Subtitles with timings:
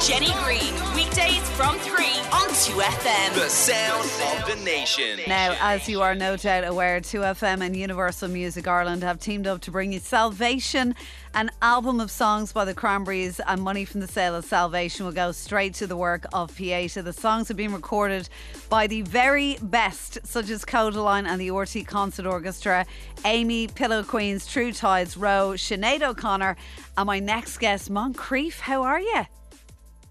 [0.00, 3.34] Jenny Green, weekdays from 3 on 2FM.
[3.34, 4.08] The sound
[4.40, 5.20] of the nation.
[5.28, 9.60] Now, as you are no doubt aware, 2FM and Universal Music Ireland have teamed up
[9.60, 10.94] to bring you Salvation,
[11.34, 15.12] an album of songs by the Cranberries, and money from the sale of Salvation will
[15.12, 17.02] go straight to the work of Pieta.
[17.02, 18.26] The songs have been recorded
[18.70, 22.86] by the very best, such as Kodaline and the RTÉ Concert Orchestra,
[23.26, 26.56] Amy, Pillow Queens, True Tides, Rowe, Sinead O'Connor,
[26.96, 28.60] and my next guest, Moncrieff.
[28.60, 29.26] How are you?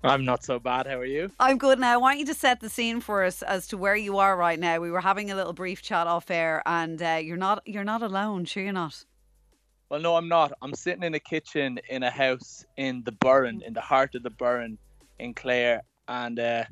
[0.03, 0.87] I'm not so bad.
[0.87, 1.29] How are you?
[1.39, 1.93] I'm good now.
[1.93, 4.57] I want you to set the scene for us as to where you are right
[4.57, 4.79] now.
[4.79, 8.01] We were having a little brief chat off air, and uh, you're not you're not
[8.01, 8.45] alone.
[8.45, 9.03] Sure, you're not.
[9.89, 10.53] Well, no, I'm not.
[10.61, 14.23] I'm sitting in a kitchen in a house in the Burren, in the heart of
[14.23, 14.77] the Burren,
[15.17, 16.63] in Clare, and uh,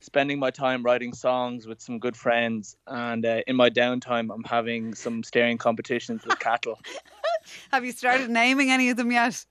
[0.00, 2.76] spending my time writing songs with some good friends.
[2.86, 6.78] And uh, in my downtime, I'm having some staring competitions with cattle.
[7.72, 9.46] Have you started naming any of them yet?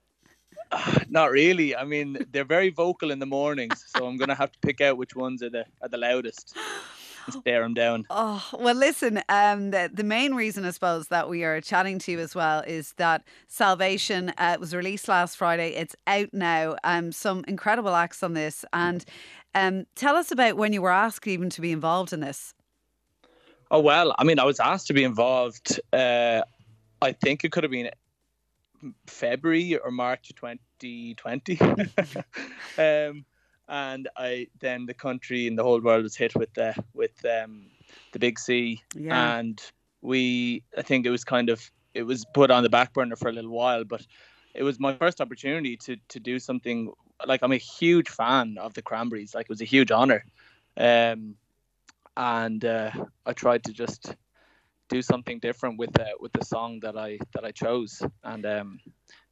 [1.09, 1.75] Not really.
[1.75, 4.97] I mean, they're very vocal in the mornings, so I'm gonna have to pick out
[4.97, 6.55] which ones are the are the loudest
[7.25, 8.05] and stare them down.
[8.09, 9.21] Oh well, listen.
[9.29, 12.61] Um, the the main reason, I suppose, that we are chatting to you as well
[12.61, 15.69] is that Salvation uh, was released last Friday.
[15.69, 16.75] It's out now.
[16.83, 19.05] Um, some incredible acts on this, and
[19.53, 22.53] um, tell us about when you were asked even to be involved in this.
[23.71, 25.79] Oh well, I mean, I was asked to be involved.
[25.91, 26.41] Uh,
[27.01, 27.89] I think it could have been
[29.07, 31.59] February or March 2020.
[32.77, 33.25] um,
[33.67, 37.67] and I then the country and the whole world was hit with the with um,
[38.11, 39.37] the big C, Yeah.
[39.37, 39.61] and
[40.01, 43.29] we I think it was kind of it was put on the back burner for
[43.29, 44.05] a little while, but
[44.53, 46.91] it was my first opportunity to to do something
[47.25, 50.25] like I'm a huge fan of the Cranberries, like it was a huge honor,
[50.77, 51.35] um,
[52.15, 52.91] and uh,
[53.25, 54.15] I tried to just
[54.89, 58.79] do something different with the with the song that I that I chose, and um,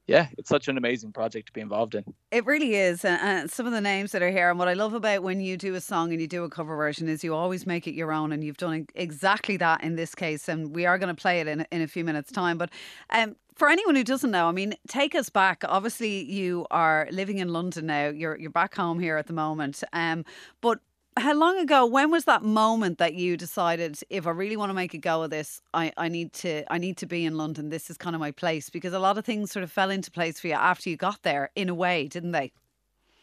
[0.05, 2.03] yeah, it's such an amazing project to be involved in.
[2.31, 3.05] It really is.
[3.05, 5.55] And, some of the names that are here, and what I love about when you
[5.55, 8.11] do a song and you do a cover version is you always make it your
[8.11, 10.49] own, and you've done exactly that in this case.
[10.49, 12.57] And we are going to play it in, in a few minutes' time.
[12.57, 12.69] But
[13.11, 15.63] um, for anyone who doesn't know, I mean, take us back.
[15.65, 18.09] Obviously, you are living in London now.
[18.09, 19.83] You're you're back home here at the moment.
[19.93, 20.25] Um,
[20.59, 20.79] but
[21.17, 21.85] how long ago?
[21.85, 25.23] When was that moment that you decided, if I really want to make a go
[25.23, 27.69] of this, I, I need to I need to be in London.
[27.69, 30.11] This is kind of my place because a lot of things sort of fell into
[30.11, 32.51] place for you after you got there, in a way, didn't they?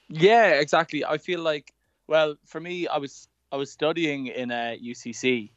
[0.09, 1.05] Yeah, exactly.
[1.05, 1.73] I feel like,
[2.07, 5.51] well, for me, I was I was studying in a UCC,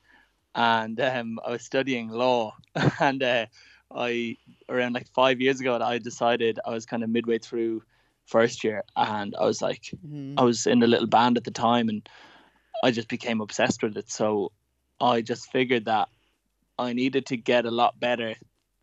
[0.55, 2.55] and um, I was studying law,
[2.99, 3.45] and uh,
[3.93, 4.37] I
[4.69, 7.83] around like five years ago, I decided I was kind of midway through
[8.25, 10.35] first year, and I was like, Mhm.
[10.37, 12.07] I was in a little band at the time, and
[12.83, 14.09] I just became obsessed with it.
[14.09, 14.51] So
[14.99, 16.09] I just figured that
[16.79, 18.35] I needed to get a lot better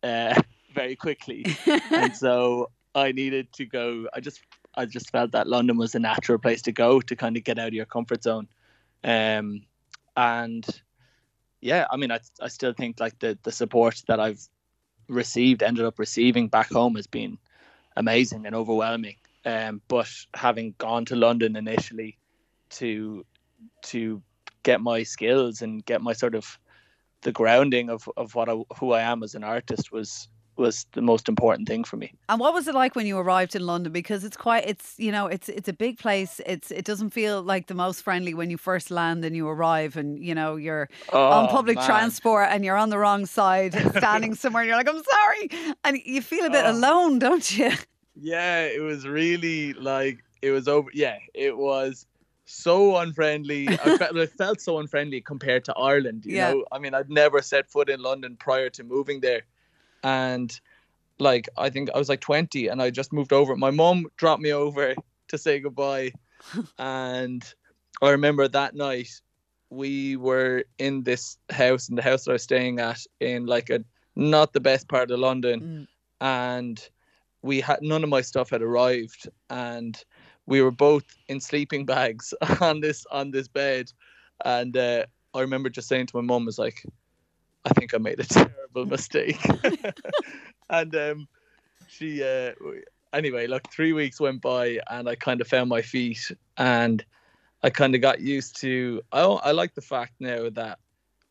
[0.03, 0.41] uh,
[0.73, 1.45] very quickly,
[1.91, 4.07] and so I needed to go.
[4.13, 4.41] I just
[4.75, 7.59] I just felt that London was a natural place to go to kind of get
[7.59, 8.47] out of your comfort zone,
[9.03, 9.63] um,
[10.15, 10.65] and
[11.61, 14.47] yeah, I mean, I I still think like the the support that I've
[15.07, 17.37] received, ended up receiving back home has been
[17.97, 19.15] amazing and overwhelming.
[19.45, 22.17] Um, but having gone to London initially
[22.71, 23.25] to
[23.83, 24.21] to
[24.63, 26.57] get my skills and get my sort of
[27.23, 31.01] the grounding of, of what I, who I am as an artist was was the
[31.01, 32.13] most important thing for me.
[32.29, 33.91] And what was it like when you arrived in London?
[33.91, 36.39] Because it's quite, it's you know, it's it's a big place.
[36.45, 39.97] It's it doesn't feel like the most friendly when you first land and you arrive,
[39.97, 41.85] and you know you're on Oh, public man.
[41.87, 45.97] transport and you're on the wrong side, standing somewhere, and you're like, I'm sorry, and
[46.05, 46.71] you feel a bit Oh.
[46.71, 47.71] alone, don't you?
[48.21, 50.89] Yeah, it was really like it was over.
[50.93, 52.05] Yeah, it was
[52.45, 53.67] so unfriendly.
[53.69, 56.25] I felt, it felt so unfriendly compared to Ireland.
[56.25, 56.51] You Yeah.
[56.51, 59.41] know, I mean, I'd never set foot in London prior to moving there,
[60.03, 60.57] and
[61.19, 63.55] like I think I was like twenty, and I just moved over.
[63.55, 64.93] My mom dropped me over
[65.29, 66.11] to say goodbye,
[66.77, 67.43] and
[68.01, 69.09] I remember that night
[69.69, 73.69] we were in this house in the house that I was staying at in like
[73.69, 73.83] a
[74.15, 75.87] not the best part of London, Mm.
[76.19, 76.89] and
[77.41, 80.03] we had none of my stuff had arrived, and
[80.45, 83.91] we were both in sleeping bags on this on this bed,
[84.45, 86.83] and uh, I remember just saying to my mum, "Was like,
[87.65, 89.39] I think I made a terrible mistake,"
[90.69, 91.27] and um,
[91.87, 92.51] she uh,
[93.13, 97.03] anyway, like three weeks went by, and I kind of found my feet, and
[97.63, 99.01] I kind of got used to.
[99.11, 100.79] I I like the fact now that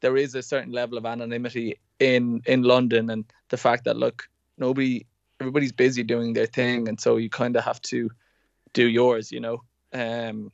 [0.00, 4.28] there is a certain level of anonymity in in London, and the fact that look,
[4.58, 5.06] nobody,
[5.40, 8.10] everybody's busy doing their thing, and so you kind of have to
[8.72, 9.62] do yours, you know.
[9.92, 10.52] Um,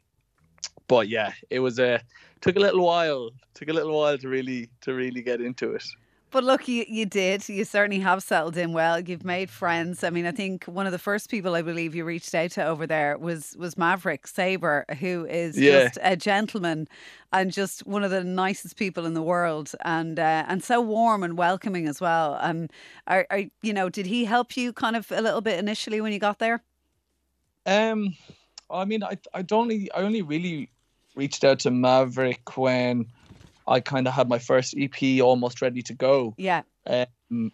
[0.88, 2.00] but yeah, it was a
[2.40, 5.84] took a little while, took a little while to really to really get into it.
[6.32, 7.48] But look, you, you did.
[7.48, 9.00] You certainly have settled in well.
[9.00, 10.02] You've made friends.
[10.04, 12.64] I mean, I think one of the first people I believe you reached out to
[12.66, 15.84] over there was was Maverick Sabre, who is Yeah.
[15.84, 16.88] just a gentleman
[17.32, 21.22] and just one of the nicest people in the world, and uh, and so warm
[21.22, 22.34] and welcoming as well.
[22.42, 22.72] And
[23.06, 26.12] are, are you know, did he help you kind of a little bit initially when
[26.12, 26.62] you got there?
[27.66, 28.14] Um,
[28.70, 30.70] I mean, I I only I only really
[31.14, 33.06] reached out to Maverick when
[33.66, 36.34] I kind of had my first EP almost ready to go.
[36.36, 37.52] Yeah, Um,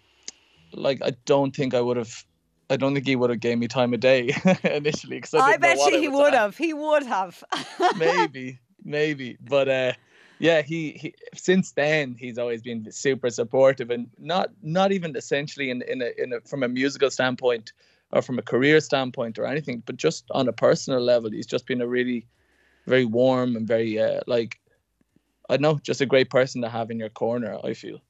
[0.73, 2.25] like I don't think I would have.
[2.71, 5.57] I don't think he would have gave me time of day initially because I, I,
[5.59, 6.41] bet you he would at.
[6.41, 6.57] have.
[6.57, 7.45] He would have.
[7.99, 9.93] maybe, maybe, but uh,
[10.39, 15.71] yeah, he, he since then he's always been super supportive and not not even essentially
[15.71, 17.73] in in a, in a from a musical standpoint
[18.13, 21.67] or from a career standpoint or anything, but just on a personal level, he's just
[21.67, 22.27] been a really
[22.87, 24.59] very warm and very uh, like
[25.49, 27.59] I know, just a great person to have in your corner.
[27.63, 28.01] I feel.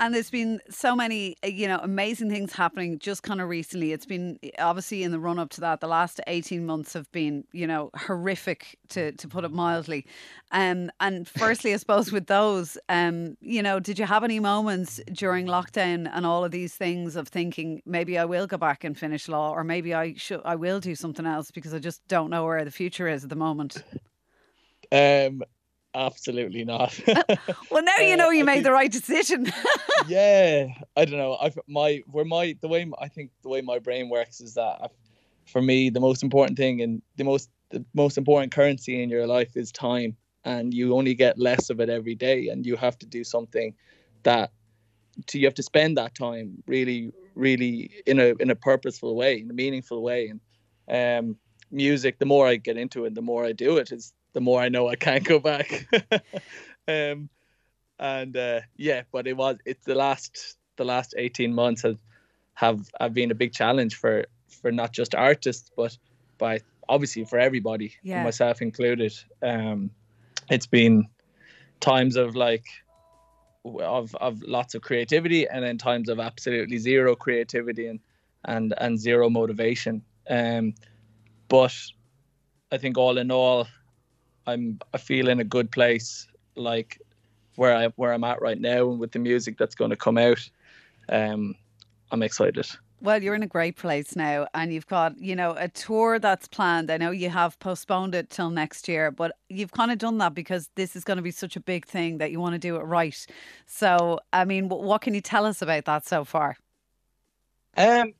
[0.00, 3.92] And there's been so many, uh, you know, amazing things happening just kind of recently.
[3.92, 5.80] It's been obviously in the run up to that.
[5.80, 10.06] The last 18 months have been, you know, horrific to, to put it mildly.
[10.52, 15.00] Um, and firstly, I suppose with those, um, you know, did you have any moments
[15.12, 18.96] during lockdown and all of these things of thinking maybe I will go back and
[18.96, 22.30] finish law or maybe I should, I will do something else because I just don't
[22.30, 23.82] know where the future is at the moment?
[24.90, 25.42] Um,
[26.06, 26.98] absolutely not.
[27.70, 29.52] Well, now you Uh, know you made think- the right decision.
[30.08, 31.34] yeah, I don't know.
[31.40, 34.74] I my where my the way I think the way my brain works is that
[34.84, 34.88] I,
[35.52, 39.26] for me the most important thing and the most the most important currency in your
[39.26, 42.96] life is time, and you only get less of it every day, and you have
[42.98, 43.74] to do something
[44.22, 44.50] that
[45.26, 49.40] to, you have to spend that time really really in a in a purposeful way,
[49.40, 50.32] in a meaningful way,
[50.88, 51.36] and um,
[51.70, 52.18] music.
[52.18, 54.68] The more I get into it, the more I do it, is the more I
[54.68, 55.86] know I can't go back.
[56.88, 57.28] um,
[57.98, 61.98] and uh, yeah, but it was it's the last the last eighteen months have
[62.54, 65.96] have have been a big challenge for for not just artists but
[66.38, 68.22] by obviously for everybody, Yeah.
[68.22, 69.12] myself included.
[69.42, 69.90] Um,
[70.50, 71.06] it's been
[71.80, 72.64] times of like
[73.64, 78.00] of of lots of creativity and then times of absolutely zero creativity and
[78.44, 80.02] and and zero motivation.
[80.30, 80.74] Um,
[81.48, 81.74] but
[82.70, 83.66] I think all in all,
[84.48, 87.00] I'm I feel in a good place, like
[87.56, 90.18] where I where I'm at right now, and with the music that's going to come
[90.18, 90.48] out.
[91.08, 91.54] Um,
[92.10, 92.66] I'm excited.
[93.00, 96.48] Well, you're in a great place now, and you've got, you know, a tour that's
[96.48, 96.90] planned.
[96.90, 100.34] I know you have postponed it till next year, but you've kind of done that
[100.34, 102.74] because this is going to be such a big thing that you want to do
[102.74, 103.24] it right.
[103.66, 106.56] So, I mean, wh- what can you tell us about that so far?
[107.76, 108.14] Um,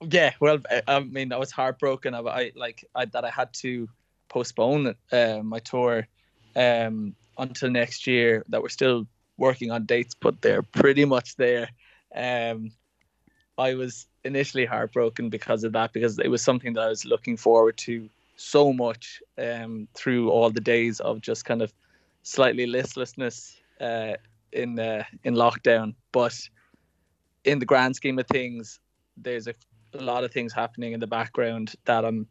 [0.00, 2.14] yeah, well, I, I mean, I was heartbroken.
[2.14, 3.86] I, I like I, that I had to
[4.30, 6.06] postpone uh, my tour
[6.56, 8.44] um, until next year.
[8.48, 9.06] That we're still
[9.36, 11.68] working on dates, but they're pretty much there.
[12.14, 12.72] Um,
[13.58, 17.36] I was initially heartbroken because of that, because it was something that I was looking
[17.36, 21.72] forward to so much um, through all the days of just kind of
[22.22, 24.14] slightly listlessness uh,
[24.52, 25.94] in uh, in lockdown.
[26.12, 26.36] But
[27.44, 28.80] in the grand scheme of things,
[29.16, 29.54] there's a,
[29.94, 32.26] a lot of things happening in the background that I'm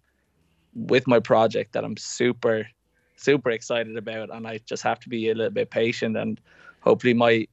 [0.74, 2.68] with my project that I'm super
[3.20, 6.40] super excited about, and I just have to be a little bit patient and
[6.82, 7.48] hopefully my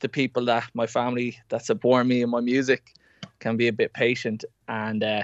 [0.00, 2.92] the people that my family that support me and my music
[3.38, 5.22] can be a bit patient and uh,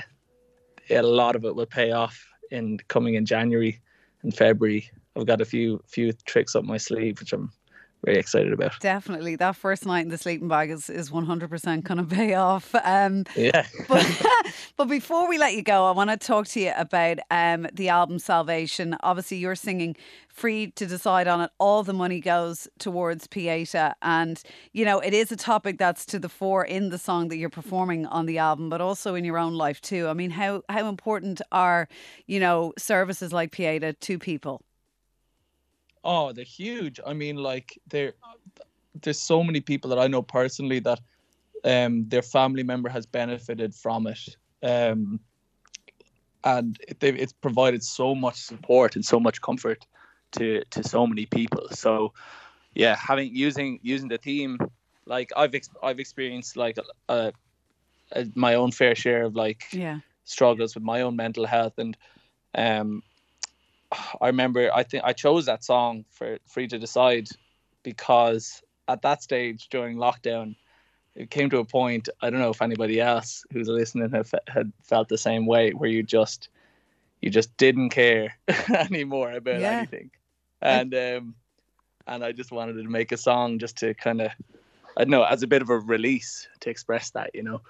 [0.90, 3.80] a lot of it will pay off in coming in January
[4.22, 4.90] and February.
[5.16, 7.50] I've got a few few tricks up my sleeve which I'm
[8.04, 8.78] very excited about.
[8.80, 12.14] Definitely, that first night in the sleeping bag is is one hundred percent going to
[12.14, 12.74] pay off.
[12.84, 13.66] Um, Yeah.
[13.88, 14.06] but
[14.76, 17.88] but before we let you go, I want to talk to you about um, the
[17.88, 18.96] album Salvation.
[19.02, 19.96] Obviously, you're singing
[20.28, 21.50] "Free to Decide" on it.
[21.58, 24.42] All the money goes towards Pieta, and
[24.72, 27.50] you know it is a topic that's to the fore in the song that you're
[27.50, 30.08] performing on the album, but also in your own life too.
[30.08, 31.88] I mean, how how important are
[32.26, 34.62] you know services like Pieta to people?
[36.04, 37.00] Oh, they're huge.
[37.06, 38.14] I mean, like there,
[39.02, 41.00] there's so many people that I know personally that
[41.64, 44.20] um, their family member has benefited from it,
[44.62, 45.20] um,
[46.44, 49.86] and it, it's provided so much support and so much comfort
[50.32, 51.68] to to so many people.
[51.70, 52.12] So,
[52.74, 54.58] yeah, having using using the theme,
[55.06, 56.78] like I've ex- I've experienced like
[57.08, 57.32] a,
[58.12, 61.96] a, my own fair share of like Yeah, struggles with my own mental health and
[62.54, 63.02] um
[64.20, 67.28] I remember I think I chose that song for Free to Decide
[67.82, 70.56] because at that stage during lockdown
[71.16, 74.72] it came to a point I don't know if anybody else who's listening have, had
[74.84, 76.48] felt the same way where you just
[77.20, 78.36] you just didn't care
[78.74, 79.72] anymore about Yeah.
[79.72, 80.10] anything
[80.62, 81.34] and um
[82.06, 84.30] and I just wanted to make a song just to kind of
[84.96, 87.60] I don't know as a bit of a release to express that, you know.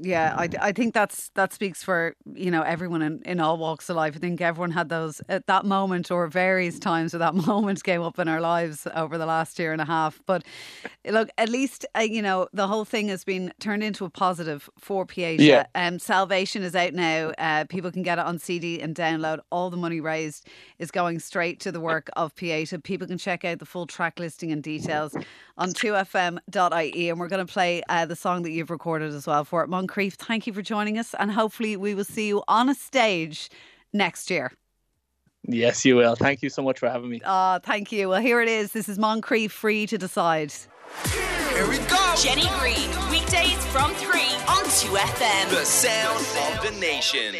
[0.00, 3.88] Yeah, I, I think that's that speaks for you know everyone in, in all walks
[3.88, 4.14] of life.
[4.14, 8.02] I think everyone had those at that moment or various times where that moment came
[8.02, 10.20] up in our lives over the last year and a half.
[10.26, 10.44] But
[11.04, 14.70] look, at least uh, you know the whole thing has been turned into a positive
[14.78, 15.42] for Pieta.
[15.42, 15.66] Yeah.
[15.74, 17.32] Um, Salvation is out now.
[17.38, 19.40] Uh, people can get it on CD and download.
[19.50, 20.46] All the money raised
[20.78, 22.78] is going straight to the work of Pieta.
[22.78, 25.16] People can check out the full track listing and details
[25.56, 29.44] on 2fm.ie, and we're going to play uh, the song that you've recorded as well
[29.44, 29.68] for it.
[29.88, 33.48] Moncrieff, thank you for joining us, and hopefully we will see you on a stage
[33.92, 34.52] next year.
[35.44, 36.14] Yes, you will.
[36.14, 37.20] Thank you so much for having me.
[37.24, 38.10] Ah, thank you.
[38.10, 38.72] Well, here it is.
[38.72, 40.52] This is Moncrieff Free to Decide.
[41.04, 42.14] Here we go.
[42.16, 45.50] Jenny Green, weekdays from 3 on 2FM.
[45.50, 47.34] The sound of the nation.